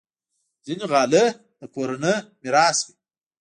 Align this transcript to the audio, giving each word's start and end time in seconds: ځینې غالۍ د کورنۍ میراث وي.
ځینې 0.65 0.85
غالۍ 0.91 1.25
د 1.59 1.61
کورنۍ 1.73 2.15
میراث 2.41 2.77
وي. 2.85 2.93